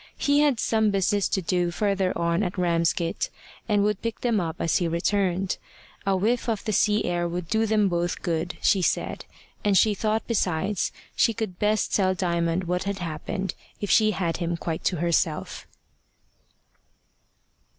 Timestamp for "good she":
8.23-8.81